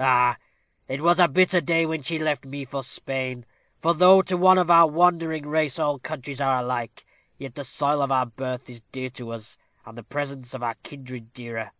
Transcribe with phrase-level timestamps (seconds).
[0.00, 0.36] Ah!
[0.88, 3.46] it was a bitter day when she left me for Spain;
[3.80, 7.04] for though, to one of our wandering race, all countries are alike,
[7.38, 10.74] yet the soil of our birth is dear to us, and the presence of our
[10.82, 11.70] kindred dearer.